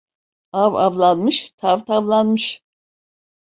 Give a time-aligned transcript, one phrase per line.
[0.61, 2.51] Av avlanmış, tav tavlanmış.